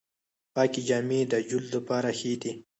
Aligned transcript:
پاکې 0.55 0.81
جامې 0.87 1.19
د 1.31 1.33
جلد 1.49 1.69
لپاره 1.77 2.09
ښې 2.19 2.33
دي۔ 2.41 2.51